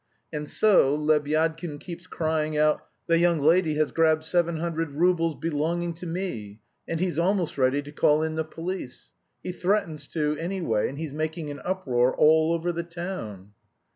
[0.33, 5.93] And so, Lebyadkin keeps crying out 'the young lady has grabbed seven hundred roubles belonging
[5.93, 9.11] to me,' and he's almost ready to call in the police;
[9.43, 13.51] he threatens to, anyway, and he's making an uproar all over the town."